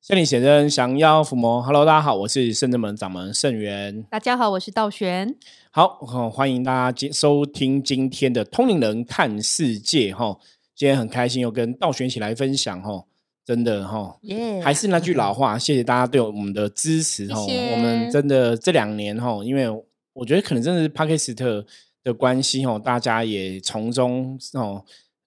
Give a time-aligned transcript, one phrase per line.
[0.00, 1.60] 圣灵显真，降妖伏魔。
[1.60, 4.02] Hello，大家好，我是圣真门掌门圣元。
[4.04, 5.34] 大家好，我是道玄。
[5.72, 10.38] 好，好欢迎大家今收听今天的通灵人看世界哈。
[10.74, 13.04] 今天很开心又跟道玄一起来分享哈，
[13.44, 14.16] 真的哈，
[14.62, 17.40] 还是那句老话，谢谢大家对我们的支持哈。
[17.42, 19.68] 我们真的这两年哈，因为
[20.12, 21.66] 我觉得可能真的是帕克斯特
[22.04, 24.84] 的关系哈，大家也从中哦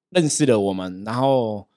[0.10, 1.68] 认识了我们，然后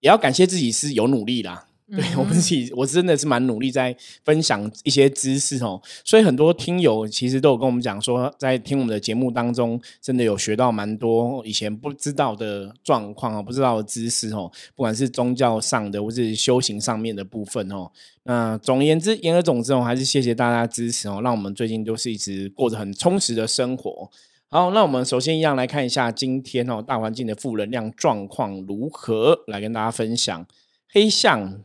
[0.00, 1.66] 也要感谢自己是有努力啦。
[1.90, 3.94] 对我们自己，我真的是蛮努力在
[4.24, 17.90] 分享一些知识哦，所以很多听友其实都有跟我们讲说，在听我们的节目当中，真的有学到蛮多以前不知道的状况哦，不知道的知识哦，不管是宗教上的或是修行上面的部分哦。
[18.22, 24.10] 那总而言之，言而总之哦，还是谢谢大家支持哦，让我们最近都是一直过着很充实的生活。
[24.48, 30.46] 好，那我们首先一样来看一下今天哦，大环境的负能量状况如何，来跟大家分享。
[30.94, 31.60] 黑象，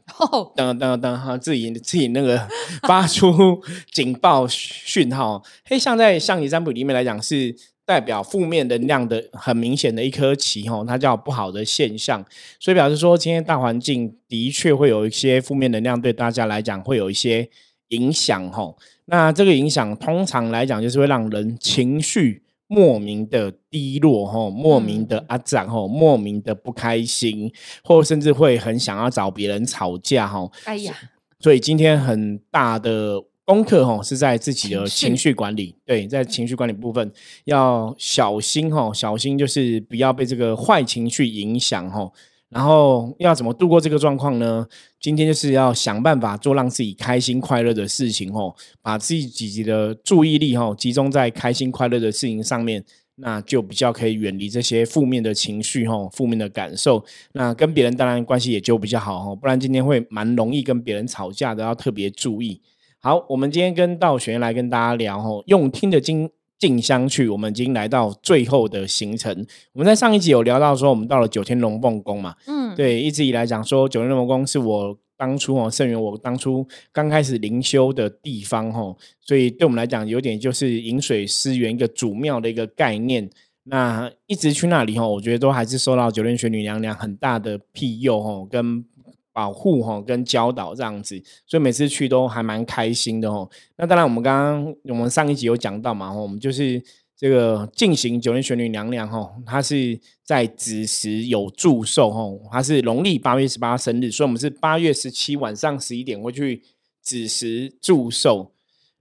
[0.56, 2.48] 等等等哈，自己自己那个
[2.88, 3.62] 发出
[3.92, 5.44] 警报讯号。
[5.66, 7.56] 黑象在象棋占卜里面来讲，是
[7.86, 12.26] 代表负面能量的很明显的一颗棋哈，它叫不好的现象，
[12.60, 17.48] 所以表示说今天大环境的确会有一些负面能量，对大家来讲会有一些
[17.90, 18.76] 影响哈。
[19.06, 22.42] 那这个影响通常来讲，就是会让人情绪。
[22.72, 27.52] 莫名的低落，吼，莫名的阿展，吼，莫名的不开心，
[27.84, 30.52] 或甚至会很想要找别人吵架，吼。
[30.66, 30.96] 哎呀，
[31.40, 35.76] 所以今天很大的功课，吼，是在自己的情绪管理。
[35.84, 37.12] 对，在情绪管理部分
[37.46, 42.12] 要小心，吼，小心就是不要被这个坏情绪影响，哈。
[42.50, 44.68] 然后要怎么度过这个状况呢？
[45.00, 52.84] 今天就是要想办法做让自己开心快乐的事情哦，把自己的注意力哈集中在开心快乐的事情上面，
[53.16, 57.06] 那就比较可以远离这些负面的情绪哈，负面的感受。
[57.34, 62.60] 那跟别人当然关系也就比较好哈，不然今天会蛮容易跟别人吵架的，要特别注意。
[63.00, 66.30] 好，我们今天跟道玄来跟大家聊哈，用听的经。
[66.60, 69.34] 进香去，我们已经来到最后的行程。
[69.72, 72.36] 我们在上一集有聊到说，我们到了九天龙凤宫嘛。
[72.46, 83.30] 嗯，对，一直以来讲说九天龙凤宫是我当初哦，圣元我当初刚开始灵修的地方哦，所以对我们来讲，有点就是饮水思源一个主庙的一个概念。
[83.64, 88.86] 那一直去那里哦，我觉得都还是受到九天玄女娘娘很大的庇佑哦，跟。
[89.32, 93.50] 保护哈跟教导这样子，所以每次去都还蛮开心的哦。
[93.78, 96.82] 那当然，我们刚刚我们上一集有讲到嘛，我们就是
[97.16, 106.64] 这个进行九天玄女娘娘哈，她是在子时有祝寿哈，她是农历八月十八生日，所以我们是八月十七晚上十一点会去
[107.02, 108.52] 子时祝寿。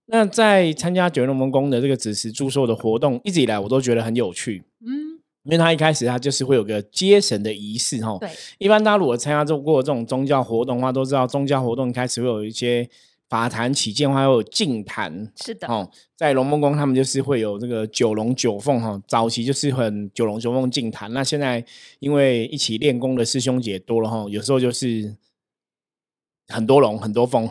[0.06, 5.07] 那在参加九天龙宫的这个子时祝寿的活动，一直以来我都觉得很有趣，嗯。
[5.48, 8.28] 因为他一开始他就是会有个接神的仪式哈，对，
[8.58, 12.86] 一般大家如果参加过这种宗教活动的话，都知道宗教活动一开始会有一些
[13.30, 21.64] 法坛起见，还有净坛，是的，哦，在龙梦宫他们就是会有这个九龙九凤哈，早期就是很九龙九凤净坛，那现在
[21.98, 25.16] 因为一起练功的师兄姐多了哈，有时候就是。
[26.48, 27.46] 很多龙，很多凤，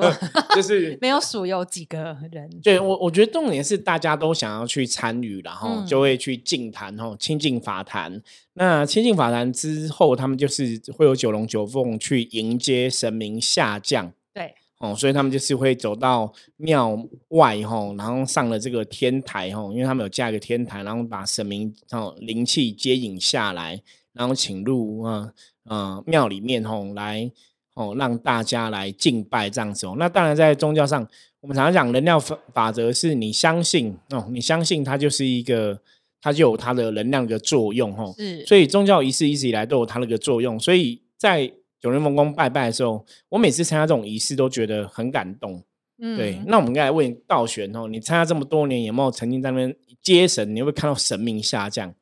[0.54, 2.48] 就是 没有数有几个人。
[2.62, 8.22] 对我，我觉得重点是大家都想要去参与，然后就会去净坛，哦，亲近法坛。
[8.52, 14.12] 那亲近法坛之后，他们就是会有九龙九凤去迎接神明下降。
[14.34, 23.80] 对，哦，所以他们就是会走到庙外，吼，然后上了这个天台，吼，因为他们有架一个天台，然后把神明哦灵气接引下来，
[24.12, 25.32] 然后请入啊
[25.64, 27.32] 啊庙里面，吼来。
[27.74, 29.96] 哦，让大家来敬拜这样子哦。
[29.98, 31.06] 那当然，在宗教上，
[31.40, 35.80] 我们常常讲能量法法则，是你相信哦，你相信它就是一个，
[36.22, 38.14] 它就有它的能量的作用哦。
[38.16, 40.58] 是，所以宗教仪式一直以来都有它那个作用。
[40.58, 45.62] 所以在九人凤宫拜拜的时候，我每次参加这种仪式都觉得很感动。
[45.98, 46.40] 嗯，对。
[46.46, 50.54] 那我们应该来问道玄哦，你参加这么多年，有没有曾经在那边接神？
[50.54, 51.92] 你会看到神明下降？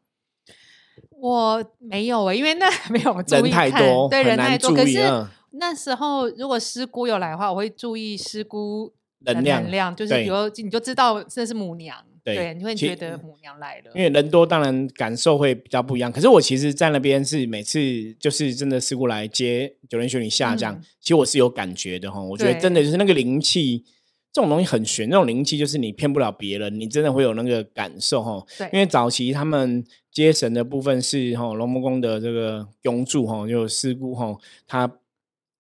[1.18, 4.98] 我没有诶，因为那 没有人太多，对人太多，可是。
[5.52, 13.92] 那时候如果师姑有来的话，我会注意师姑能量，就是比如你就知道这是母娘，对，你会觉得母娘来了。
[13.94, 16.10] 因为人多，当然感受会比较不一样。
[16.10, 17.78] 可是我其实，在那边是每次
[18.14, 22.20] 就是真的师姑来接九连玄女下降，其实我是有感觉的哈。
[22.20, 23.84] 我觉得真的就是那个灵气，
[24.32, 28.44] 这种东西很玄，那种灵气就是你骗不了别人，你真的会有那个感受哈。
[28.72, 34.90] 因为早期他们接神的部分是哈龙母宫的这个拥柱哈，就师姑哈他。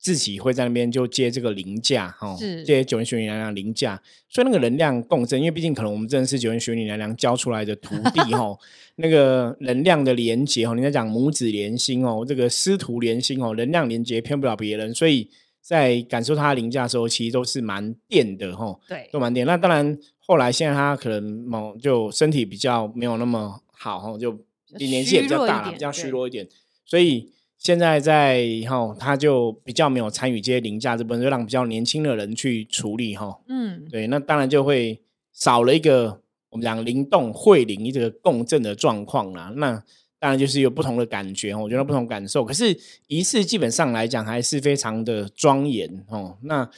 [0.02, 8.58] 自己会在那边就接这个灵架，哈，接九元玄女娘娘灵架，所以那个能量共振，因为毕竟可能我们真的是九元玄女娘娘教出来的徒弟， 哈，
[8.96, 19.46] 那个能量的连接，哈，你在讲母子连心哦，这个师徒连心哦，能量连接骗不了别人，所以在感受它凌驾的时候，其实都是蛮电的哈，对，都蛮电。
[19.46, 24.36] 那当然，后来现在他可能某就身体比较没有那么好哈，就
[24.78, 26.48] 年纪也比较大了，比较虚弱一点，
[26.84, 27.30] 所以
[27.62, 33.38] 现在在哈，他就比较没有参与这些凌驾这部分，就让比较年轻的人去处理哈。
[33.46, 35.00] 嗯，对，那当然就会
[35.32, 36.20] 少了一个
[36.50, 39.52] 我们讲灵动会灵这个共振的状况啦。
[39.54, 39.80] 那
[40.18, 42.44] 当然就是有不同的感觉，我觉得不同感受。
[42.44, 42.76] 可是
[43.06, 46.36] 仪式基本上来讲还是非常的庄严哦。
[46.42, 46.68] 那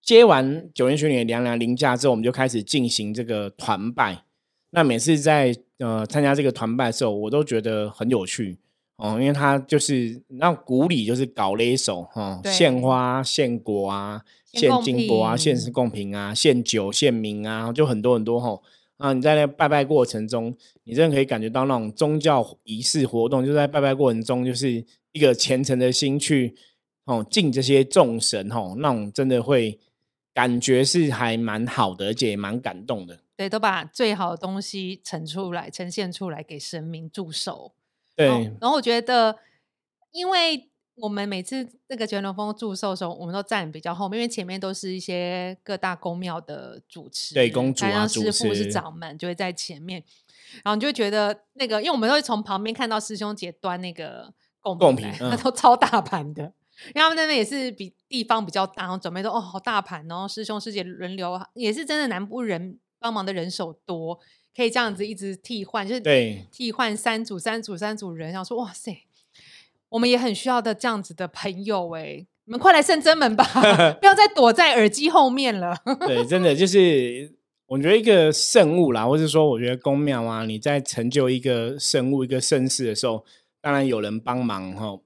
[0.00, 4.22] 接完九元玄女凉凉凌驾之后，我们就开始进行这个团拜。
[4.70, 8.56] 那每次在呃参加这个团拜的时候，我都觉得很有趣
[8.96, 14.22] 哦，因为他就是那古礼就是搞了一手哈，献花、献果啊、
[14.52, 18.58] 献金箔啊、献是贡品啊、献酒、献名啊，就很多很多哈。
[18.96, 24.82] 啊，你在那拜拜过程中，你真的可以感觉到那种宗教仪式活动，就在拜拜过程中，就是
[25.12, 26.54] 一个虔诚的心去
[27.04, 29.78] 哦敬这些众神哦，那种真的会
[30.32, 33.18] 感觉是还蛮好的，而且也蛮感动的。
[33.36, 37.74] 对，都把最好的东西呈出来，呈现出来给神明祝寿。
[38.16, 38.26] 对，
[38.60, 39.38] 然后我觉得，
[40.10, 40.70] 因为。
[40.98, 50.02] 我们每次那个卷龙峰祝寿的时候，我们都站比较后面，因为前面都是一些各大宫庙的主持，对公主啊，师傅是掌门，就会在前面。
[50.64, 56.44] 然后你就觉得那个，因为我们都会从旁边看到师兄姐端那个贡贡品，那都超大盘的。
[56.44, 64.18] 因为他们那边也是比地方比较大，然后准备都哦好大盘然后，师兄师姐轮流，也是真的南部人帮忙的人手多，
[64.56, 68.96] 可以这样子一直替换，就是对替换三组三组三组人，然后说哇塞。
[69.88, 73.44] 我们也很需要的这样子的朋友哎，你们快来圣真门吧，
[74.00, 75.76] 不要再躲在耳机后面了。
[76.00, 77.32] 对，真的就是
[77.66, 83.24] 我觉得一个圣物啦，或者说我觉得宫庙啊，你在成就一个圣物、一个盛事的时候，
[83.60, 84.98] 当然有人帮忙哈，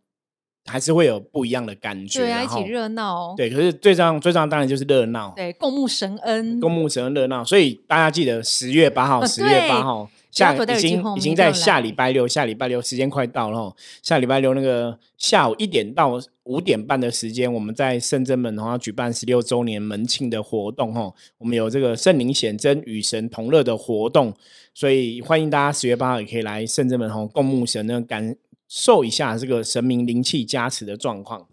[0.71, 2.21] 还是会有不一样的感觉。
[2.21, 3.35] 对啊，一起热闹。
[3.37, 5.33] 对，可是最重要、最重要当然就是热闹。
[5.35, 7.45] 对，共沐神恩，共沐神恩热闹。
[7.45, 10.09] 所以大家记得十月八号，十月八号。
[10.31, 13.75] 下已经已经在下礼拜六，下礼拜六时间快到了。
[14.01, 20.95] 下礼拜六那个下午一点到五点半的时间，我们在圣真门要举办十六周年门庆的活动。
[20.95, 24.33] 哈，我们有这个圣灵显真与神同乐的活动，
[24.73, 28.37] 所以欢迎大家十月八号也可以来圣真门哈，共沐神恩，感
[28.71, 31.47] 受一下这个神明灵气加持的状况。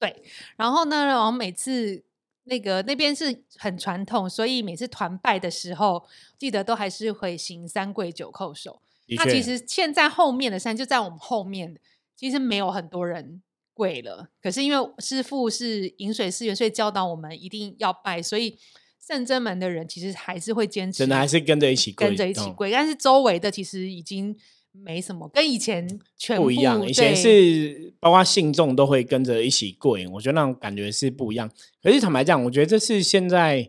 [0.00, 0.24] 对，
[0.56, 2.02] 然后呢，然后每次。
[2.44, 6.02] 那个那边是很传统，所以每次团拜的时候，
[6.36, 8.80] 记得都还是会行三跪九叩首。
[9.08, 11.78] 那其实现在后面的山就在我们后面，
[12.16, 13.40] 其实没有很多人
[13.72, 14.30] 跪了。
[14.42, 18.58] 可是因为师傅是饮水思源，所以教导我们一定要拜，所以
[18.98, 22.72] 圣真门的人其实还是会坚持，真的还是跟着一起跪跟着一起跪。
[22.72, 24.36] 但是周围的其实已经。
[24.72, 26.86] 没什么，跟以前全不一样。
[26.88, 31.50] 以前是包括信众都会跟着一起跪，我觉得那种感觉是不一样。
[31.82, 33.68] 可是坦白讲，我觉得这是现在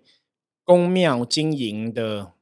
[0.64, 2.34] 宫庙经营的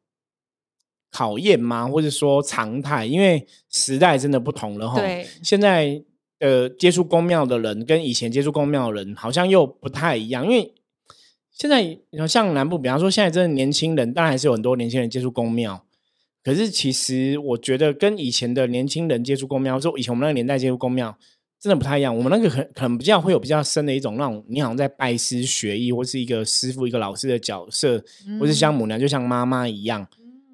[1.09, 1.87] 考验吗？
[1.87, 3.05] 或者说常态？
[3.05, 4.99] 因为时代真的不同了哈。
[4.99, 6.03] 对，现在
[6.39, 10.45] 呃接触宫庙的人跟以前接触宫庙的人好像又不太一样。
[10.45, 10.73] 因为
[11.49, 11.97] 现在
[12.27, 15.85] 像南部，比方说现在真的年轻人，当然还是有很多年轻人接触宫庙。
[16.49, 21.15] 可是，其实我觉得跟以前的年轻人接触公庙，说以前我们那个年代接触公庙，
[21.59, 22.17] 真的不太一样。
[22.17, 28.03] 我们那个很可能比较会有比较深的一种那种，你好像在拜师学艺，或是一个师傅、一个老师的角色，
[28.39, 30.07] 或是像母娘，就像妈妈一样。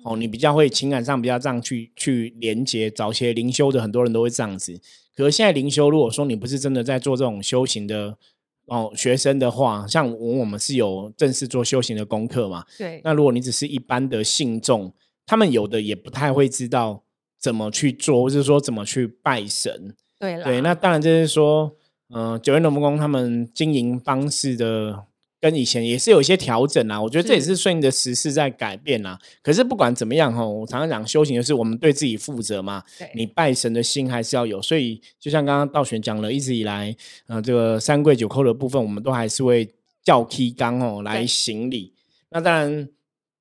[0.03, 2.89] 哦，你比较会情感上比较这样去去连接。
[2.89, 4.77] 早些灵修的很多人都会这样子。
[5.15, 8.17] 可是现在灵修，如果说你不是真的在做这种修行的
[8.65, 12.65] 哦学生的话，像我我们是有正式做修行的功课嘛？
[12.77, 12.99] 对。
[13.01, 14.91] 那如果你只是一般的信众。
[15.25, 17.03] 他们有的也不太会知道
[17.39, 19.95] 怎么去做，或者说怎么去拜神。
[20.19, 21.75] 对，对，那当然就是说，
[22.09, 25.03] 嗯，九元龙宫他们经营方式的
[25.41, 27.01] 跟以前也是有一些调整啊。
[27.01, 29.19] 我觉得这也是顺应的时势在改变啊。
[29.43, 32.81] 可是不管怎么样哈，我常常讲修行就是我们对自己负责嘛。
[33.13, 34.61] 你拜神的心还是要有。
[34.61, 36.95] 所以就像刚刚道玄讲了，一直以来，
[37.27, 39.69] 呃，这个三跪九叩的部分，我们都还是会
[40.01, 41.93] 叫梯纲哦来行礼。
[42.29, 42.87] 那当然。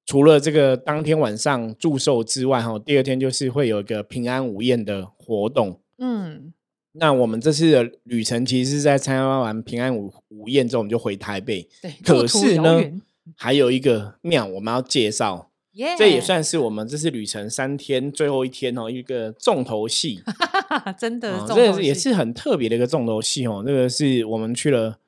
[0.06, 5.80] 除了这个当天晚上祝寿之外，哈，第二天就是会有一个平安午宴的活动。
[5.98, 6.52] 嗯，
[6.92, 11.66] 那我们这次的旅程其实是在参加完平安午午宴之后，我们就回台北。
[11.80, 12.82] 对，可是呢，
[13.34, 15.50] 还有一个庙我们要介绍，
[15.96, 20.22] 这也算是我们这次旅程三天最后一天哦，一个重头戏。
[20.98, 23.62] 真的，这个也是很特别的一个重头戏哦。
[23.64, 24.98] 这个是我们去了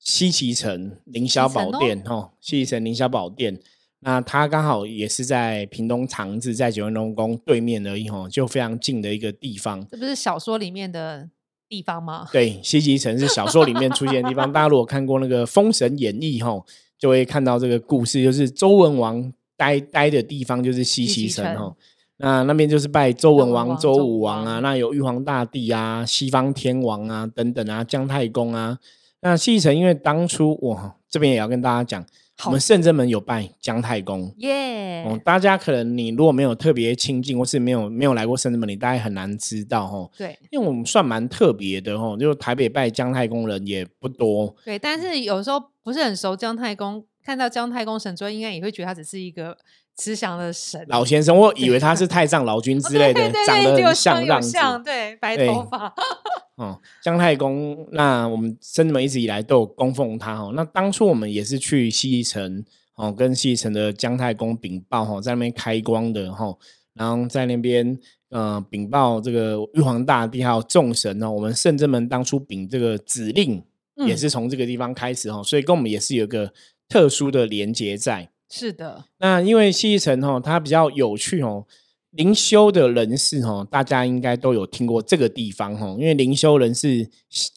[0.00, 3.60] 西岐城凌霄宝殿，哈，西岐城凌霄宝殿。
[4.04, 9.86] 那他刚好也是在屏东长治，在九纹龙宫对面而已吼，就非常近的一个地方。
[9.88, 11.28] 这不是小说里面的
[11.68, 12.28] 地方吗？
[12.32, 14.50] 对，西极城是小说里面出现的地方。
[14.52, 16.60] 大家如果看过那个《封神演义》哈，
[16.98, 21.72] 就会看到这个故事，就是周文王待待的地方就是西岐城哈。
[22.16, 28.78] 那那边就是拜周文王、周武王啊，那有玉皇大帝啊、西方天王啊等等啊、姜太公啊。
[29.20, 32.04] 那西城因为当初哇这边也要跟大家讲，
[32.46, 35.04] 我们圣真门有拜姜太公耶。
[35.04, 40.10] 哦，大家可能你如果没有特别亲近，或是没有没有来过圣真门，你大概很难知道哦。
[40.16, 44.54] 对，因为我们算蛮特别的哦，就台北拜姜太公人也不多。
[44.64, 49.56] 对，但是有时候不是很熟姜太公，看到姜太公神尊，应该也会觉得他只是一个。
[49.94, 55.92] 慈祥的神老先生，我以为他是太上老君之类的，长得很像样子，对，白头发。
[56.56, 60.52] 哦，姜太公，那我们僧人们一直以来都有供奉他哦。
[60.54, 66.54] 那当初我们也是去西城哦，跟西城的姜太公禀报哈，在那边开光的哈，
[66.94, 67.98] 然后在那边
[68.30, 71.30] 呃禀报这个玉皇大帝还有众神呢。
[71.30, 73.62] 我们圣真门当初禀这个指令
[74.06, 76.52] 也是从这个地方开始哈，所以跟我们也是有个
[76.88, 78.30] 特殊的连接在。
[78.54, 81.66] 是的，那因为西城哦，它比较有趣哦。
[82.10, 85.96] 灵修的人士哦，大家应该都有听过这个地方哦。
[85.98, 87.08] 因为灵修人士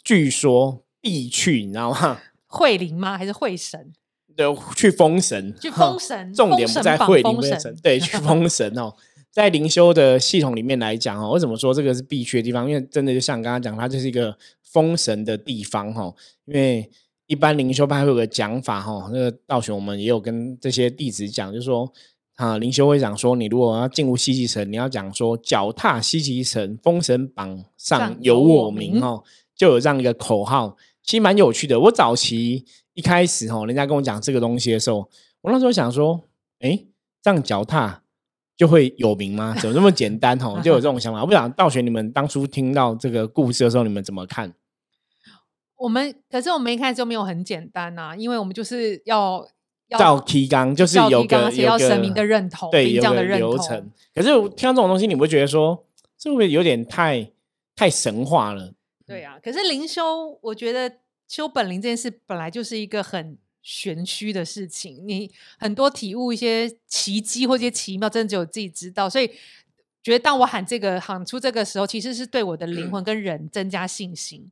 [0.06, 2.22] 据说必去，你知道吗？
[2.48, 3.18] 会灵吗？
[3.18, 3.92] 还是会神？
[4.38, 4.46] 对，
[4.78, 6.34] 去封神，去封神。
[6.34, 8.94] 重点不在会灵封神，对， 去封神哦。
[9.30, 12.70] 在灵修的系统里面来讲哦，为什么说这个是必去的地方？
[12.70, 16.14] 因为真的就像刚刚讲，它就是一个封神的地方哈。
[16.46, 16.90] 因为
[17.28, 21.92] 一般灵修派会有个讲法哈，那个道玄我们也有跟这些弟子讲，就是说
[22.36, 29.24] 啊，灵修会讲说，你如果要进入西极城，你要讲说脚踏西极城，封神榜上有我名哦，
[29.56, 31.80] 就有这样一个口号，其实蛮有趣的。
[31.80, 35.10] 我早期一开始哈，人家跟我讲这个东西的时候，
[35.42, 36.28] 我那时候想说，
[36.60, 36.86] 哎，
[37.24, 38.04] 这样脚踏
[38.56, 39.56] 就会有名吗？
[39.60, 40.60] 怎么这么简单哈？
[40.62, 41.22] 就有这种想法。
[41.22, 44.54] 我不想道玄，你们当初听到这个故事的时候，你们怎么看？
[45.78, 49.48] 我们可是我们一开始就没有很简单呐，因为我们就是要
[49.98, 53.92] 照提纲，就是有个要神明的认同，对，这样的流程。
[54.14, 55.86] 可是听到这种东西，你不会觉得说，
[56.18, 57.32] 是不是有点太
[57.76, 58.74] 太神话了？
[59.06, 60.92] 对啊，可是灵修，我觉得
[61.28, 65.30] 修本灵这件事本来就是一个很玄虚的事情，你
[65.60, 69.10] 很多体悟一些奇迹或一些奇妙，真的只有自己知道。
[69.10, 69.30] 所以
[70.02, 74.52] 觉得当我喊这个喊出这个时候，其实是对我的灵魂 跟人增加信心。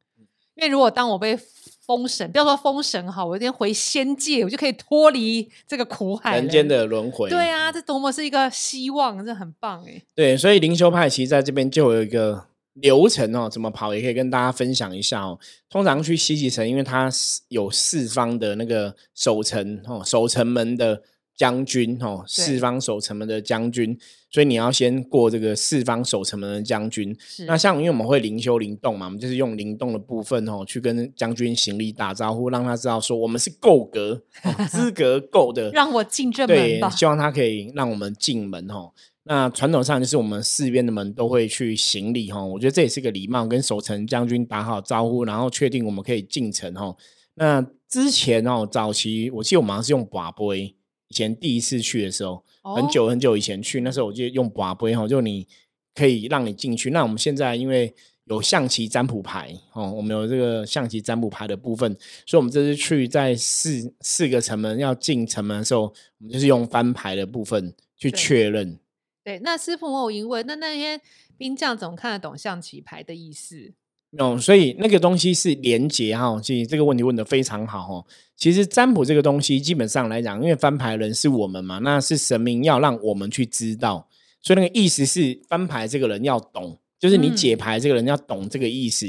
[0.55, 1.37] 因为如果当我被
[1.85, 7.29] 封神，不要说封神哈，我有点回仙界，我就可以脱离这个苦海，人间的轮回。
[7.29, 10.01] 对啊，这多么是一个希望，这很棒哎。
[10.15, 15.39] 对，所以灵修派其实在这边就有一个流程哦，怎么跑也可以跟大家分享一下哦。
[15.69, 17.09] 通常去西极城，因为它
[17.49, 21.01] 有四方的那个守城哦，守城门的。
[21.35, 23.97] 将军哦，四方守城门的将军，
[24.33, 27.15] 所以你要先过这个四方守城门的将军。
[27.45, 34.23] 那像因为我们会灵修灵动嘛，我们就是用灵动的部分哦，去跟将军行礼打招呼，让他知道说我们是够格、
[34.69, 36.89] 资格够的， 让我进这门吧。
[36.89, 38.91] 希望他可以让我们进门哦。
[39.25, 46.95] 那传统上就是我们四边的门都会去行礼哈，我觉得这也是个礼貌，跟守城将军打好招呼，然后确定我们可以进城哈。
[47.35, 50.75] 那之前哦，早期我记得我们好像是用寡杯。
[51.07, 55.45] 以前第一次去的时候，很久很久以前去，那时候我就用把杯哈，就你
[55.93, 56.89] 可以让你进去。
[56.91, 57.93] 那我们现在因为
[58.25, 61.93] 有象棋占卜牌哦，我们有这个象棋占卜牌的部分，
[62.25, 68.79] 所以我们这次去在四四个城门要进城门的时候，我们就是用翻牌的部分去确认。
[69.25, 71.01] 对，那师傅我有疑问，那那些
[71.37, 73.73] 兵将怎么看得懂象棋牌的意思？
[74.17, 78.05] 哦，所以那个东西是连接哈，其实这个问题问的非常好哦。
[78.35, 84.07] 其实占卜这个东西，基本上来讲，因为翻牌人是我们嘛，那是神明要让我们去知道，
[84.41, 89.07] 所以那个意思是翻牌这个人要懂，就是你解牌这个人要懂这个意思，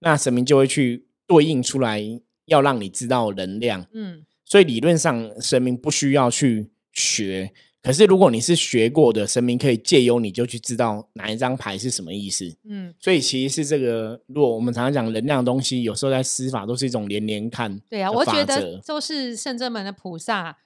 [0.00, 2.02] 那神明就会去对应出来，
[2.46, 3.86] 要让你知道能量。
[3.92, 7.52] 嗯，所以理论上神明不需要去学。
[7.82, 12.54] 可是，如果你是学过的，神明可以借由你就去知道哪一张牌是什么意思。
[12.64, 17.78] 嗯，所以其实是这个，如果我们常常讲能量东西，有时候在施法都是一种连连看。
[17.88, 20.58] 对啊，我觉得都是圣真门的菩萨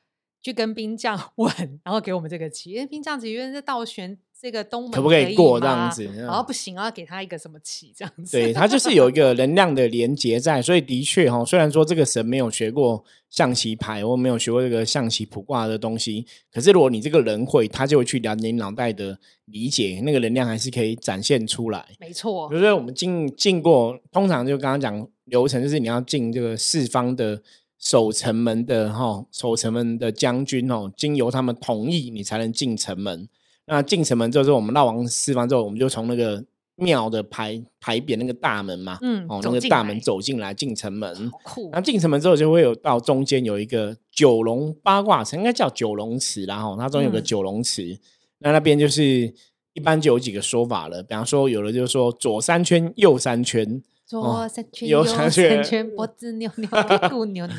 [0.43, 4.19] 去跟兵将 问，然后给我们这个棋，因为兵将棋因为是倒悬。
[4.45, 6.05] 这个东门可不可以过这样子？
[6.19, 8.37] 然后不行，要给他一个什么旗这样子？
[8.37, 21.83] 对他就是有一个能量的连接在，所以的确哈，虽然说这个神没有学过象棋牌，或没有学过这个象棋卜卦的东西，可是如果你这个人会，他就会去了解你脑袋的理解，那个能量还是可以展现出来。
[21.99, 27.41] 没错，比如说我们进进过，通常就刚刚讲流程，就是你要进这个四方的
[27.79, 33.27] 守城门的哈，守城门的将军哦，经由他们同意，你才能进城门。
[33.67, 36.45] 那进城门之后，我们绕完四方之后，我们就从那个
[36.77, 41.71] 庙的牌牌匾那个大门嘛，嗯，哦，那个大门走进来进城门，酷。
[41.73, 47.99] 那进城门之后就会有到中间有一个九龙八卦城，应该叫九龙池，然后它中有个九龙池，
[48.39, 49.33] 那那边就是
[49.73, 57.57] 一般就有几个说法了，比方说有的就是说左三圈右三圈，左三圈右三圈，脖 子扭扭，屁股扭扭。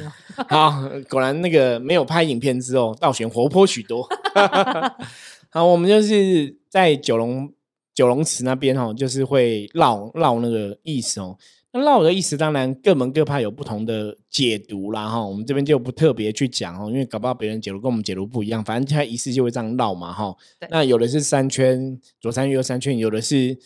[0.50, 4.08] 好，果然那个没有拍影片之后，倒选活泼许多。
[5.56, 7.50] 好，我们就是在九龙。
[7.94, 11.38] 九龙池那边哦，就是会绕绕那个意思哦。
[11.72, 15.26] 那绕的意思，当然各门各派有不同的解读啦哈。
[15.26, 18.62] 我们这边就不特别去讲哦，因为搞不好别人解读跟我们解读不一样。
[18.62, 20.36] 反正它仪式就会这样绕嘛哈。
[20.70, 23.58] 那有的是三圈左三圈右三圈，有的是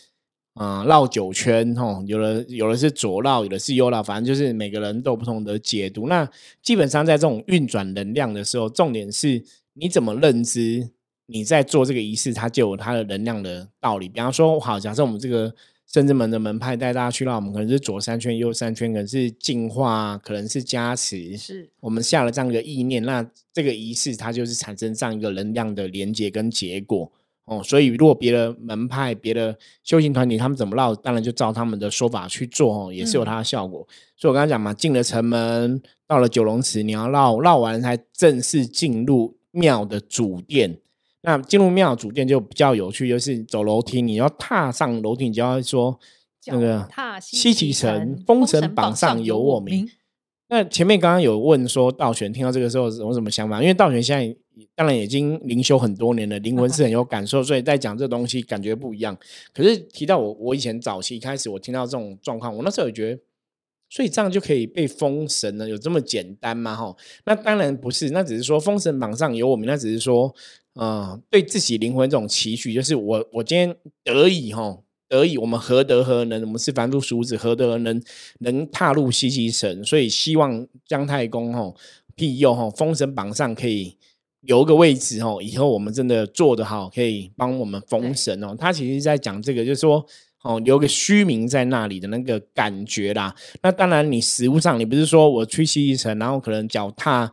[0.61, 1.99] 嗯绕九圈哈。
[2.05, 6.07] 有的有的是左绕，有的是右绕，反正就是每个人都有不同的解读。
[6.07, 6.29] 那
[6.61, 9.43] 基本上在这种运转能量的时候，重点是
[9.73, 10.91] 你怎么认知。
[11.31, 14.09] 你在做这个仪式，它就有它的能量的道理。
[14.09, 15.53] 比方说，好，假设我们这个
[15.87, 21.37] 圣之门的门派带大家去那我们可能是左三圈、右三圈，可能是净化，可能是加持。
[21.37, 27.11] 是我们下了这样一个意念，那这个仪式它就是产生这样一个能量的连接跟结果
[27.45, 27.61] 哦。
[27.63, 33.87] 所以，如果别的门派、别的修行团体他们怎么绕，当然就照他们的说法去做哦，也是有它的效果。
[34.15, 40.77] 所以我刚才讲嘛，进了城门，到了九龙池，你要绕绕完才正式进入庙的主殿。
[41.21, 45.99] 那进入庙主殿就比较有趣，就是走楼梯，你要踏上楼梯，你就要说
[46.45, 46.89] 那个
[47.21, 49.85] 西岐城封神榜上有我名。
[50.47, 53.61] 那前面刚刚有问说道玄听到这个时候有什么想法？
[53.61, 54.35] 因为道玄现在
[54.73, 59.15] 当然已经灵修很多年了，灵魂是很有感受，所以在讲这东西感觉不一样。
[59.53, 63.21] 可是提到我，我以前早期开始我听到这种状况，我那时候也觉得，
[63.89, 65.67] 所以这样就可以被封神了？
[65.67, 66.75] 有这么简单吗？
[66.75, 66.95] 哈，
[67.25, 70.33] 那当然不是，那只是说封神榜上有我名，那只是说。
[70.75, 74.77] 嗯，对自己灵魂这种期许，就是我我今天得以哈
[75.09, 76.39] 得以，我们何德何能？
[76.41, 78.01] 我们是凡夫俗子，何德何能
[78.39, 79.83] 能踏入西岐城？
[79.83, 81.73] 所以希望姜太公哈
[82.15, 83.97] 庇佑哈封神榜上可以
[84.41, 85.39] 留个位置哦。
[85.41, 88.55] 以后我们真的做得好，可以帮我们封神哦。
[88.57, 90.05] 他其实在讲这个，就是说
[90.43, 93.35] 哦留个虚名在那里的那个感觉啦。
[93.63, 97.29] 那当然，你实物上你不是说我去西岐城，然后可能脚踏。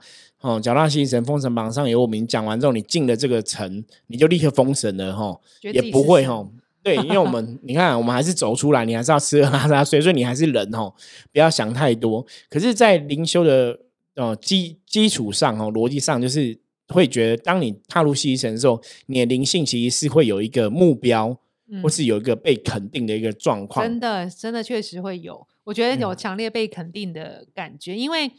[0.46, 6.46] 哦，缴纳西神封神榜上有我名，讲完之后你进了这个城，你就立刻封神了哈，也不会哈。
[6.84, 10.88] 对，因为我们 你看，我们还是走出来，你还是要吃喝拉撒睡，所以你还是人哈，
[11.32, 12.24] 不要想太多。
[12.48, 13.76] 可是，在灵修的
[14.14, 16.56] 呃基基础上哦，逻辑上就是
[16.90, 21.36] 会觉得，当你踏入西神的时候，你的灵性其实是会有一个目标，
[21.82, 23.84] 或是有一个被肯定的一个状况。
[23.84, 28.30] 真的，真的确实会有，我觉得有强烈被肯定的感觉，因为。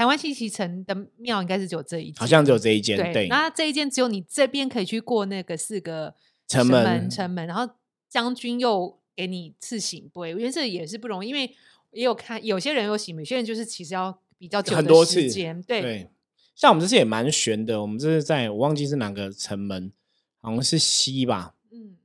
[0.00, 2.96] 台湾西岐城的庙应该是只有这一间，好像只有这一间。
[3.12, 6.14] 对，那这一间只有你这边可以去过那个四个
[6.48, 7.46] 城门，城门。
[7.46, 7.74] 然后
[8.08, 11.54] 将军又给你赐醒杯，我觉得这也是不容易，因为
[11.90, 15.60] 也有看有些人有醒，有些人就是其实要比较久的时间。
[15.64, 16.08] 对，
[16.54, 19.92] 像我们这次也蛮悬的，我们这是在我忘记是哪个城门，
[20.38, 21.56] 好像是西吧？
[21.70, 21.98] 嗯，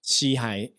[0.00, 0.72] 西海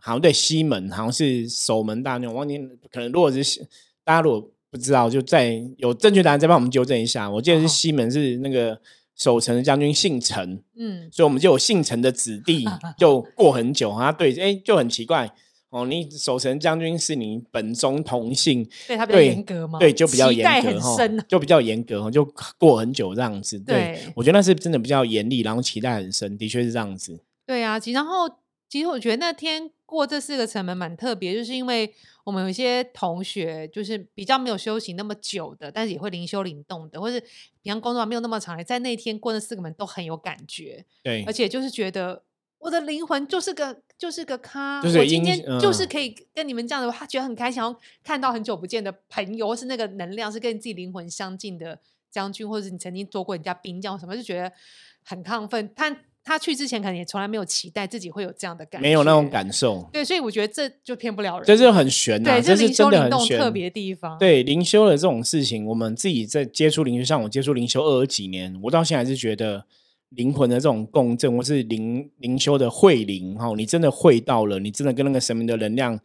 [0.00, 2.58] 好像对西门，好像是守门大我忘记
[2.90, 3.68] 可能如果是
[4.02, 4.50] 大家如果。
[4.72, 7.30] 不知道，就在有正确答案再帮我们纠正一下。
[7.30, 8.80] 我记得是西门是那个
[9.14, 12.64] 守城的将军姓陈，嗯，所以我们就有姓陈的子弟
[12.96, 14.10] 就过很久啊。
[14.10, 15.30] 对，哎，就很奇怪
[15.68, 15.84] 哦。
[15.84, 19.78] 你守城将军是你本宗同姓，对他比较严格吗？
[19.78, 20.96] 对，就比较严格哈，
[21.28, 22.24] 就比较严格哈，就
[22.56, 23.58] 过很久这样子。
[23.60, 27.20] 对，我觉得那是真的比较严厉，然后期待很深，的确是这样子。
[27.46, 28.26] 对啊，其然后
[28.70, 31.94] 其实我觉得那天过这四个城门蛮特别，就是因为。
[32.24, 37.18] 我们有一些同学就是比较没有修行那么久的，但是也会灵修灵动的，或是
[37.62, 40.84] 平常工作没有那么长，在那天过那四个门都很有感觉。
[41.02, 42.22] 对，而且就是觉得
[42.58, 47.60] 我的灵魂就是个就是个咖，我今天就是可以跟你们这样的，他觉得很开心，
[48.04, 54.52] 看到很久不见的朋友，或是那个能量是跟自己灵魂相近的将军，或者是你曾经做过人家兵将什么，就觉得
[55.02, 55.74] 很亢奋。
[55.74, 56.04] 他。
[56.24, 59.88] 他去之前可能也从来没有期待自己会有这样的感觉，没有那种感受。
[59.92, 62.40] 对，所以我觉得这就骗不了人，这就很悬呐。
[62.40, 64.16] 这是真的很特别地方。
[64.18, 69.64] 对灵修的这种事情，我们自己在接触灵修，上我接触灵修二十几年，我到现在还是觉得
[70.10, 75.98] 灵魂的这种共振，或是灵灵修的会灵哈，你真的会到了，你真的跟那个神明的能量，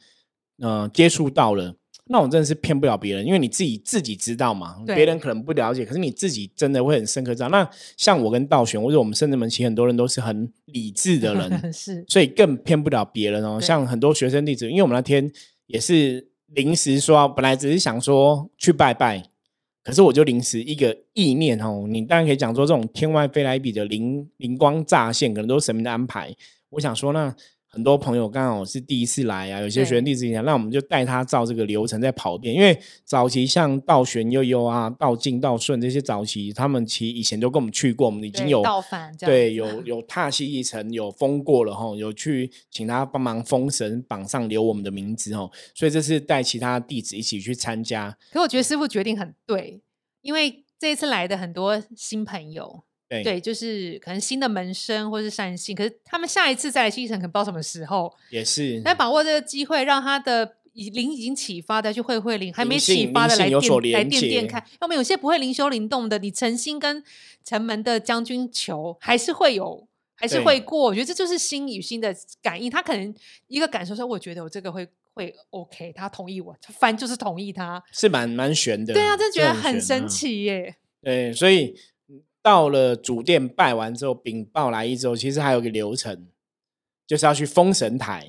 [0.62, 1.76] 嗯，接触到了。
[2.10, 7.50] 那我真的是骗不了别人，因为你自己自己知道嘛，别人可能不了解，可是你自己真的会很深刻知道。
[7.50, 13.60] 那像我跟道玄，或者我们圣智门，其实很多人都是很理智的人， 是，所以更骗不了别人哦。
[13.60, 15.32] 像很多学生弟子，因为我们那天
[15.65, 19.24] 也是临时说，本来只是想说去拜拜，
[19.84, 26.36] 可是我就临时一个意念哦，你当然可以讲说这种天外飞来一笔的灵灵光乍现，可能都是神明的安排。
[26.70, 27.36] 我想说那。
[27.78, 32.52] 很多朋友刚好是第一次来啊，有些学员第一次来，那我们就带他照这个流程在跑遍。
[32.52, 48.18] 因为早期像道玄悠悠啊、道静、道顺这些早期，他们其实以前都跟我们去过，我们已经有道反对有有踏戏一层，有封过了哈，有去请他帮忙封神榜上留我们的名字哦，所以这次带其他弟子一起去参加。
[48.32, 49.80] 可我觉得师傅决定很对，
[50.24, 52.87] 因为这一次来的很多新朋友。
[53.10, 58.13] 对，就是可能新的门生或是善信，可是他们下一次再来西城，可能不知道什么时候。
[58.30, 63.62] 也是，那把握这个机会，让他的灵已经启发的去会会灵，还没启发的来电
[63.93, 64.62] 来电电看。
[64.82, 67.02] 要么有些不会灵修灵动的，你诚心跟
[67.46, 70.82] 城门的将军求，还是会有，还是会过。
[70.82, 72.70] 我觉得这就是心与心的感应。
[72.70, 73.15] 他可能
[73.48, 78.93] 一个感受说，我觉得我这个会会 OK，他同意我，翻就是同意他，是蛮蛮悬的。
[78.93, 80.76] 对啊，真觉得很神奇耶。
[81.02, 81.74] 对，所以。
[82.48, 86.28] 到了主殿拜完之后，禀报来一之后，其实还有个流程，
[87.06, 88.26] 就是要去封神台。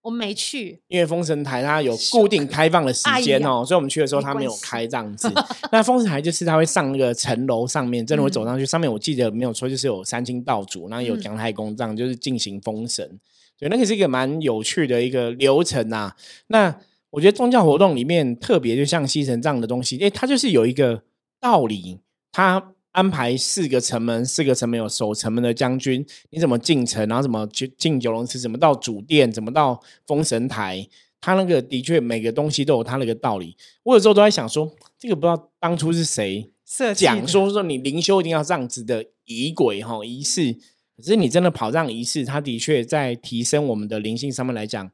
[0.00, 5.30] 我没去，因为封神台它有固定开放的时间哦，所以我们去的时候它没有开这样子。
[5.70, 8.64] 那封神台就是它会上那个城楼上面，真的会走上去。
[8.64, 13.20] 上面我记得没有错，就是有三清道主，然后有姜太公这样，就是进行封神。
[13.58, 16.16] 对，那个是一个蛮有趣的一个流程啊。
[16.46, 16.74] 那
[17.10, 21.02] 我觉得宗教活动里面特别就像西神这样的东西，哎，它就是有一个
[21.38, 21.98] 道理，
[22.32, 22.72] 它。
[22.98, 30.84] 安排四个城门，四个城门有守城门的将军，你怎么进城，然后怎么去进九龙池，怎么到主殿，怎么到封神台，
[31.20, 33.56] 他那个的确每个东西都有他那个道理。
[33.84, 36.50] 我有时候都在想说，这个不知道当初是谁
[36.96, 40.52] 讲说说你灵修一定要这样子的仪轨哈仪式，
[40.96, 44.90] 可是你真的跑这样仪式，它的确在提升我们的灵性上面来讲，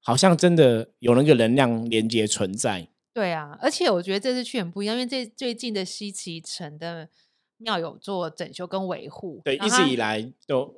[0.00, 2.88] 好像真的有那个能量连接存在。
[3.14, 7.08] 对啊，而且我觉得这次去很不一样，因为这最近的西岐城的。
[7.58, 10.74] 庙有做整修跟维护，对，一直以来都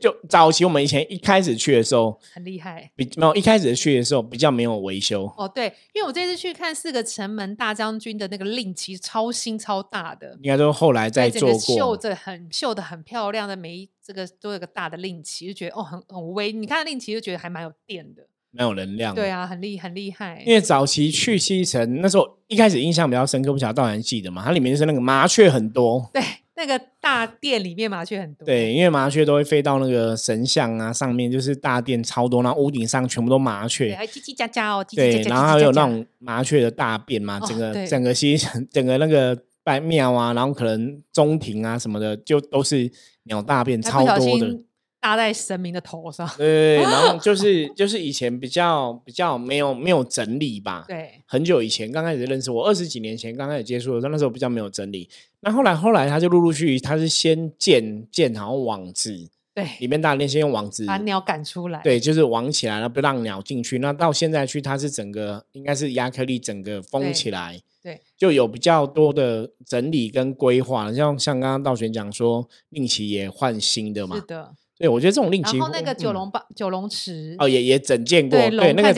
[0.00, 5.24] 就早期我们以前一开始去的时候很厉害，比没有一开始去的时候比较没有维修。
[5.36, 18.26] 哦，对，因为我这次去看四个城门大将军的那个令旗，超新超大的，应该都后来在做过，绣着很绣的很漂亮的，每一这个都有个大的令旗，就觉得哦很很威，你看令旗就觉得还蛮有电的。
[18.52, 20.42] 没有能量，对啊，很厉很厉害。
[20.44, 24.42] 因为早期去西城那时候，一开始印象比较深刻，不晓得道然记得嘛？
[24.44, 26.20] 它里面就是那个麻雀很多，对，
[26.56, 28.44] 那个大殿里面麻雀很多。
[28.44, 34.86] 对，因为麻雀都会飞到那个神像啊上面，就是大殿超多，然后屋顶上全部都麻雀，还叽叽喳喳哦。
[34.94, 42.90] 对，然后还有那种麻雀的大便嘛，整个整个西城，整个那个拜庙啊，然后可能中庭啊什么的，就都是
[43.24, 44.58] 鸟大便超多的。
[45.00, 55.08] 搭在神明的头上，对，然后就 是就是以前比较比较没有没有整理吧，对，很久以前刚开始认识我二十几年前刚开始接触的时候，那时候比较没有整理，
[55.40, 74.54] 那后来后来他就陆陆续续他是先建建好网子，对，里面大殿先用网子把鸟赶出来，对，就是网起来了不让鸟进去，那到现在去它是整个应该是亚克力整个封起来，对，就有比较多的整理跟规划，像像刚刚道玄讲说令旗也换新的嘛，是的。
[74.80, 78.94] 对，我觉得这种令旗，然后那个九龙八九龙池哦，也也整建过，对，那个。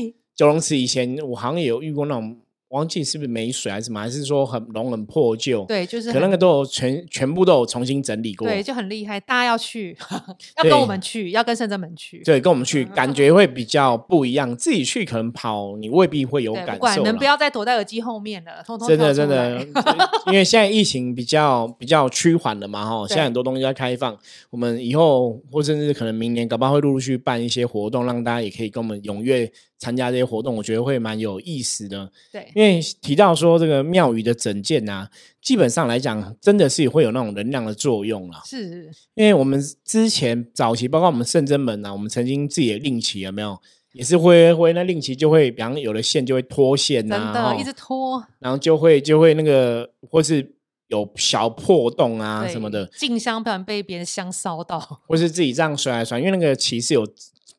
[0.36, 2.36] 九龙池以前我好像也有遇过那种。
[2.74, 5.64] 忘记是不是没水还是什么，还是说很龙很破旧？
[5.66, 8.48] 对，就是可那个都有全全部都有重新整理过。
[8.48, 9.96] 对，就很厉害，大家要去，
[10.58, 12.20] 要跟我们去，要跟圣真门去。
[12.24, 14.56] 对，跟我们去，感觉会比较不一样。
[14.56, 17.04] 自己去可能跑，你未必会有感受。
[17.04, 19.64] 能不要再躲在耳机后面了，通通真的真的
[20.26, 24.18] 因为现在疫情比较比较趋缓了嘛，哈，现在很多东西在开放。
[24.50, 29.50] 我们以后或甚至可能明年，搞不好会陆陆续办一些活动，让大家也可以跟我们踊跃。
[29.84, 32.10] 参加这些活动，我觉得会蛮有意思的。
[32.32, 35.10] 对，因为提到说这个庙宇的整建啊，
[35.42, 38.40] 基本上来讲，真的是会有那种能量的作用了。
[38.46, 43.60] 是，因为我们之前早期，包括我们圣真门啊，我们曾经自己的令旗有没有，
[43.92, 50.54] 也是会会那令旗就会，比方有的线就会脱线啊，一直脱，然后就会就会那个或是
[50.88, 57.06] 有小破洞啊什么的，进香不然被别人香烧到，或是自己这样摔来摔，因为那个旗是有。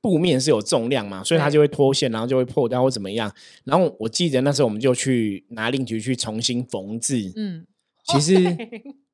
[0.06, 3.34] 布面是有重量嘛，所以它就会脱线，然后就会破掉或怎么样。
[3.64, 7.66] 然后我记得那时候我们就去拿令局去重新缝制，嗯，
[8.06, 8.36] 其实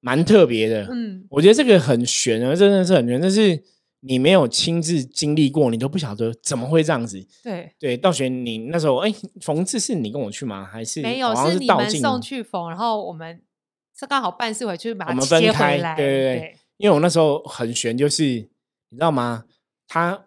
[0.02, 0.90] 蛮特别的。
[0.92, 3.22] 嗯，我觉得这个很悬啊，真的是很悬。
[3.22, 3.64] 但是
[4.02, 7.26] 你没有亲自经历过，你都不晓得怎么会这样子。
[7.42, 10.66] 对对，道玄，你那时候哎，缝制是你跟我去吗？
[10.70, 11.34] 还是没有？
[11.34, 13.42] 是你们送去缝，然后我们
[13.98, 15.96] 是刚好办事回去把它切回来。
[15.96, 19.46] 对对对，因为我那时候很悬，就是你知道吗？
[19.88, 20.26] 他。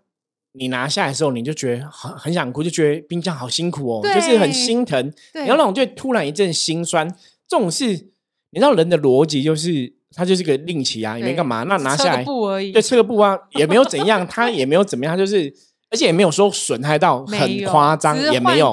[0.57, 5.13] 你拿下来的时候，你就觉得很很想哭，就觉得冰箱好辛苦哦，就是很心疼。
[5.33, 7.09] 然后那种就突然一阵心酸。
[7.47, 15.53] 这种事，你知道人的逻辑就是它就是个令旗啊，也没干嘛，那拿下来布而已，对，撤个布啊，也没有怎样，它也没有怎么样，就是，
[15.91, 18.73] 而且也没有说损害到很夸张，也没有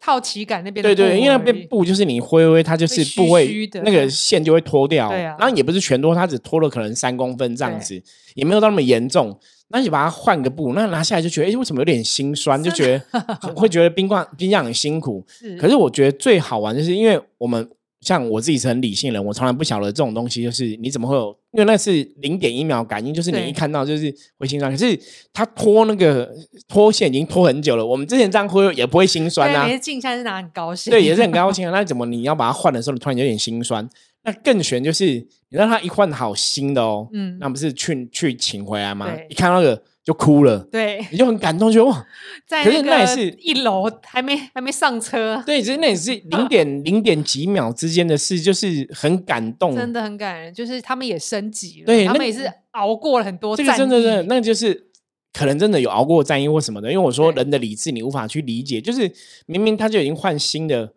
[0.00, 8.00] 套旗感那边，对对，因为那边布就是你挥挥，它就是不会那个线就会脱掉，对啊，然后也不是全脱，它只脱了可能三公分这样子，
[8.34, 9.38] 也没有到那么严重。
[9.70, 12.62] 那你把它换个布，那拿下来就觉得，哎，为什么有点心酸？
[12.62, 15.24] 就觉得会觉得冰冠冰箱很辛苦。
[15.60, 17.68] 可是我觉得最好玩，就是因为我们
[18.00, 21.36] 像我自己是很理性人，我从来不晓得这种东西，就是你怎么会有？
[21.52, 24.70] 因为那是零点一秒感应，就是你一看到就是会心酸。
[24.70, 24.98] 可是
[25.32, 26.30] 他拖那个
[26.68, 29.66] 脱线已经拖很久了，我们之前这样拖也不会心酸啊。
[29.78, 31.72] 镜下是拿很高兴，对，也是很高兴啊。
[31.72, 33.88] 那怎么你要把它换的时候，你突然有点心酸？
[34.30, 39.08] 那更悬就是你让他一换好新的哦，嗯，那不是去去请回来吗？
[39.28, 42.06] 一看那个就哭了，对，你就很感动，觉得哇，
[42.46, 54.88] 在可是那也是一楼还没还没上车，对，其实那也是零点 零点几秒之间的事，就是很感动，真的很感人，就是他们也升级了，对，他们也是熬过了很多，这个真的是，那就是
[55.32, 59.10] 可能真的有熬过战役或什么的，因为我说人的理智你无法去理解，就是
[59.46, 60.92] 明明他就已经换新的。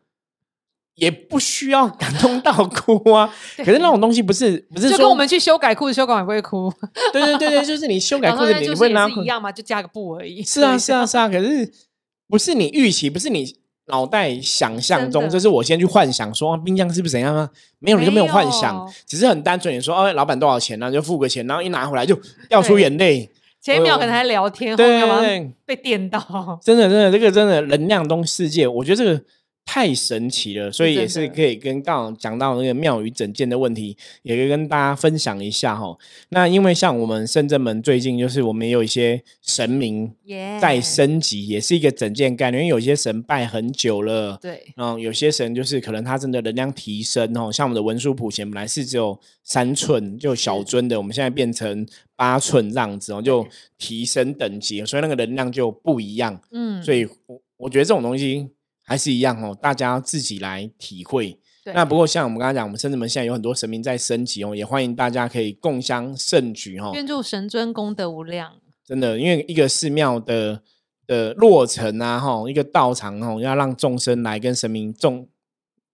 [0.96, 6.72] 也不需要感动到哭啊， 可是那种东西不是不是就跟我们去修改裤子修改完不会哭？
[7.14, 9.52] 对对对对，就是你修改裤子 你会拿一样吗？
[9.52, 10.44] 就加个布而已。
[10.44, 11.72] 是啊是啊是啊，可是
[12.28, 13.56] 不是你预期，不是你
[13.88, 17.50] 脑袋想象中，就是我先去幻想说冰箱是不是怎样啊？
[17.80, 19.74] 没有你就没有幻想，只是很单纯。
[19.74, 20.92] 你说哦，老板多少钱呢？
[20.92, 22.16] 就付个钱，然后一拿回来就
[22.50, 23.30] 掉出眼泪。
[23.62, 26.20] 前一秒可能还聊天，对被电到。
[26.64, 29.24] 真的真的，这个真的能量东世界，我觉得这个。
[29.74, 35.98] 太神奇了，所以也是可以跟刚刚讲到那个庙宇整件的问题，也可以跟大家分享一下哈。
[36.28, 40.14] 那因为像我们深圳门最近就是我们也有一些神明
[40.60, 42.66] 在升级，也是一个整件概念。
[42.66, 56.38] 因为有些神拜很久了，对，然后有些神就是可能他真的能量提升哦，像我们的文殊普贤本来是只有三寸就小尊的，我们现在变成八寸这样子哦，就提升等级，所以那个能量就不一样。
[56.52, 58.50] 嗯，所以我我觉得这种东西。
[58.92, 61.40] 还是一样哦，大家自己来体会。
[61.74, 66.92] 那不过像我们刚刚讲，我们甚至门现在有很多神明在升级哦，也欢迎大家可以共襄盛举哦。
[66.94, 68.56] 愿祝神尊功德无量。
[68.84, 70.62] 真的，因为一个寺庙的
[71.08, 75.30] 的落成啊，哈，一个道场哦，要让众生来跟神明众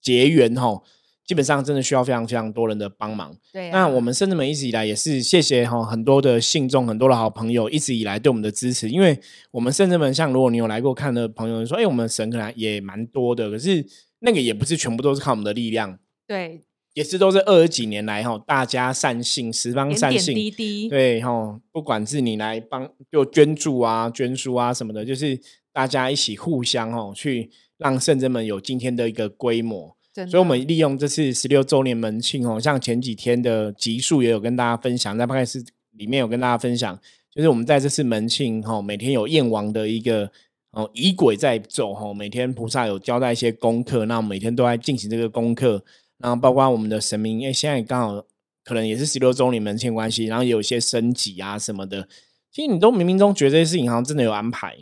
[0.01, 0.81] 结缘哈。
[1.27, 3.35] 基本上真的需要非常非常多人的帮忙。
[3.51, 8.89] 对，那我们圣至门一直以来也是谢谢哈很多的信众、很多的好朋友一直以来对我们的支持。
[8.89, 9.19] 因为
[9.51, 13.85] 我们圣至门，像如果你有来过看的朋友说，哎，我们神可能也蛮多的，可是
[14.19, 15.99] 那个也不是全部都是靠我们的力量。
[16.25, 16.63] 对，
[16.93, 25.37] 也是都是二十几年来哈，大家善信、十方善信，滴滴，对哈，不管是你来帮就捐助啊、捐书啊什么的，就是
[25.73, 29.96] 大家一起互相哦，去让圣真门有今天的一个规模。
[30.25, 36.99] 所以，我们利用这次十六周年门庆哦，像前几天的集数也有跟大家分享，在大概是里面有跟大家分享，
[37.29, 40.31] 就是我们在这次门庆哈，每天有燕王的一个
[40.71, 45.83] 哦仪轨在走哈，每天菩萨有交代一些功课，那我们每天都在进行这个功课，
[46.17, 48.25] 然后包括我们的神明，哎，现在刚好
[48.63, 52.07] 可能也是十六周年门庆关系，然后也有一些升级啊什么的，
[52.51, 54.75] 其实你都冥冥中觉得这些事情好像真的有安排。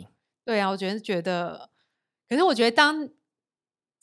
[0.44, 1.68] 对啊，我觉得觉得，
[2.28, 3.08] 可是我觉得当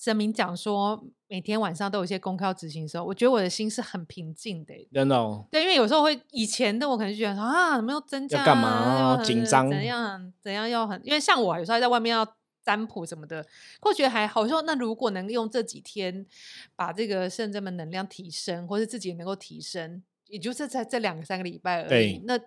[0.03, 1.03] 神明讲说。
[1.29, 4.73] 每天晚上都有一些功课要执行的时候，我觉得我的心是很平静的。
[4.93, 8.37] 真的，对，因为有时候会以前的我可能就觉得说啊，怎么又增加？
[8.37, 9.19] 要干嘛？
[9.23, 9.67] 紧张？
[9.67, 10.31] 怎样？
[10.39, 11.01] 怎样要很？
[11.03, 12.23] 因为像我有时候在外面要
[12.63, 13.43] 占卜什么的，
[13.81, 14.47] 我觉得还好。
[14.47, 16.23] 说那如果能用这几天
[16.75, 22.21] 把这个圣真们能量提升，或是自己能够提升，也就是在这两个三个礼拜而已。
[22.25, 22.39] 那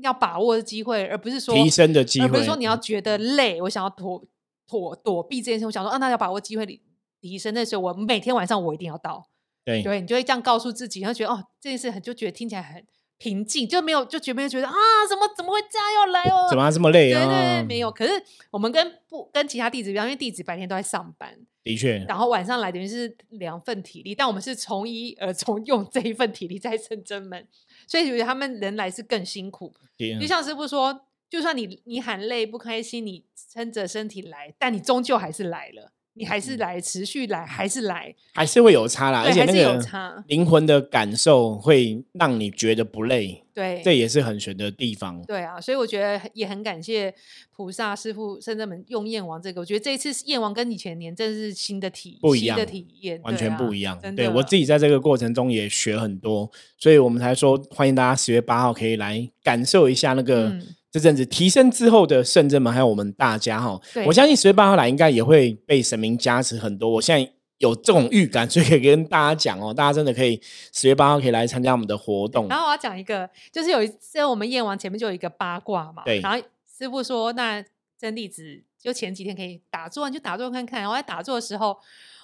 [0.00, 4.24] 要把握的机会，而不是说提升的机会，而不是说你要觉得累，我想要躲
[4.68, 5.66] 躲躲避这件事。
[5.66, 6.82] 我想说啊，那要把握机会里。
[7.22, 9.24] 提升那时候，我每天晚上我一定要到，
[9.64, 12.84] 对，对你就会这样告诉自己，然后觉得哦，这件事很就觉得听起来很
[13.16, 14.74] 平静，就没有就觉没有觉得啊，
[15.08, 16.48] 怎么怎么会这样要来哦？
[16.50, 17.24] 怎么这么累啊？
[17.24, 17.92] 对对，没有。
[17.92, 18.12] 可是
[18.50, 27.46] 我们跟不跟其他弟子比较，因为弟子白天都在上班，的确，然后晚上来等于是两份体力，但我们是从一而从用这一份体力在圣真门，
[27.86, 29.72] 所以觉得他们人来是更辛苦。
[30.20, 35.92] 就像师傅说，就算你你喊累不开心，你撑着身体来，但你终究还是来了。
[36.14, 39.22] 你还是来，持续来，还是来，还是会有差啦。
[39.24, 43.42] 而且那个灵魂的感受会让你觉得不累。
[43.54, 45.22] 对，这也是很玄的地方。
[45.24, 47.14] 对啊，所以我觉得也很感谢
[47.56, 49.62] 菩萨师傅圣者们用燕王这个。
[49.62, 53.98] 我觉得这一次燕王跟以前年真的是新的体不一样的体验，完全不一样。
[54.14, 60.54] 对我自己在这个过程中也学很多，所以我们才说欢迎大家十月八号可以来感受一下那个。
[60.92, 66.90] 这阵子提升之后的圣人们，还有我们大家哈，我相信十月八号来应该也会被神明加持很多。
[66.90, 70.38] 我现在有这种预感，所以可以跟大家讲哦， 大家真的可以
[70.70, 72.46] 十月八号可以来参加我们的活动。
[72.48, 76.20] 然后我要讲一个，就是有一次我们验完前面就有一个八卦嘛，对。
[76.20, 76.38] 然后
[76.78, 77.64] 师傅说，那
[77.98, 80.86] 真弟子就前几天可以打坐，你就打坐看看。
[80.86, 81.78] 我在打坐的时候，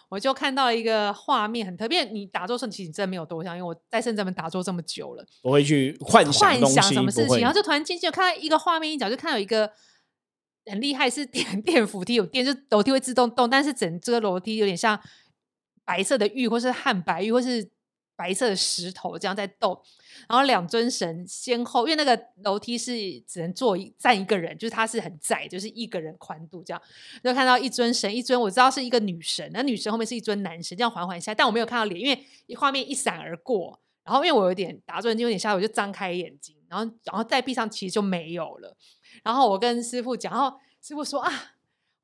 [0.08, 2.04] 我就看到一个画面很特别。
[2.04, 7.40] 你打坐时其实真的没有多想，因为我在深圳门打坐这么久了，我会去幻想幻想什么事情。
[7.40, 9.70] 然后就突然进去看到一个画面一角，就看到一个。
[10.70, 15.00] 很厉害，是电 电扶梯有电，就楼梯会自动动，但是整这个楼梯有点像
[15.82, 17.70] 白色的玉，或是汉白玉，或是
[18.18, 19.80] 白色的石头这样在动。
[20.28, 26.82] 然后两尊神先后，因为那个楼梯是只能坐一站一个人，就是它是很窄，就是一个人宽度这样。
[27.22, 33.78] 就看到一尊神，一尊我知道是一个女神，那女神后面是一尊男神，这样缓缓下，但我没有看到脸，因为画面一闪而过。
[34.02, 38.76] 然后因为我有点打坐，就有点吓，我就张开眼睛，然后然后再闭上，其实就没有了。
[39.22, 41.30] 然后我跟师傅讲，然后师傅说啊，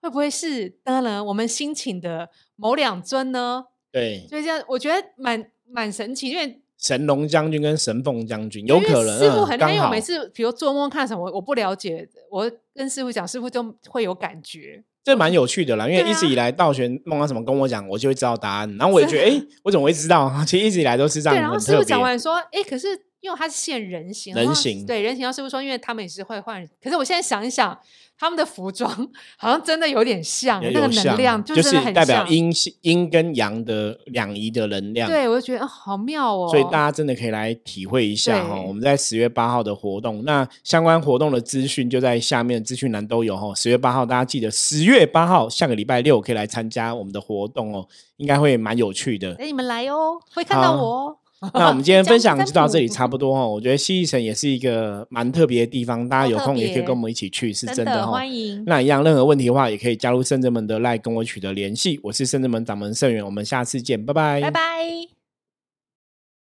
[0.02, 3.64] 会不会是当然我们新请的某两尊呢？
[3.90, 15.88] 对，所以这样我觉得蛮蛮神奇，因为神龙将军跟神凤将军有可能师傅很，因为我每次比如做梦看什么，我不了解，我跟师傅讲，师傅就会有感觉，这蛮有趣的啦。
[15.88, 20.32] 因为一直以来道玄梦到什么跟我讲，我就会知道答案，然后我也觉得， 哎，我怎么会知道？
[20.46, 21.36] 其实一直以来都是这样。
[21.36, 22.88] 对然后师傅讲完说，哎，可是。
[23.24, 25.24] 因为它是现人形，人形对人形。
[25.24, 27.74] 要师傅说，因为他们也是会换，可是我现在想一想，
[28.18, 28.86] 他们的服装
[29.38, 35.08] 好像真的有点像那个能量，就是代表阴阴跟阳的两仪的能量。
[35.08, 36.50] 对，我就觉得好妙哦。
[36.50, 38.60] 所以大家真的可以来体会一下哈。
[38.60, 43.54] 我们在十月八号的活动，那相关活动的资讯就在下面资讯栏都有哈。
[43.54, 49.34] 十月八号，大家记得十月八号下个礼拜六可以来参加我们的活动哦，应该会蛮有趣的。
[49.36, 51.16] 等你们来哦，会看到我哦。
[51.54, 58.12] 那我们今天分享就到这里差不多哈，我觉得西域城也是一个蛮特别的地方，大家有空也可以跟我们一起去，是真的哈。
[58.12, 58.62] 欢迎。
[58.66, 62.00] 那一样，任何问题的话，也可以加入圣者门的 LINE 跟我取得联系。
[62.02, 65.13] 我是圣者门掌门盛元，我们下次见，拜拜，拜拜。